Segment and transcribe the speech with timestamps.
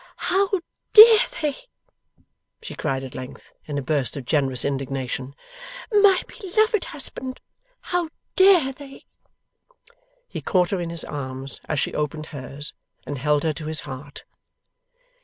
[0.17, 0.49] 'How
[0.93, 1.57] dare they!'
[2.63, 5.35] she cried at length, in a burst of generous indignation.
[5.91, 7.39] 'My beloved husband,
[7.81, 9.05] how dare they!'
[10.27, 12.73] He caught her in his arms as she opened hers,
[13.05, 14.23] and held her to his heart.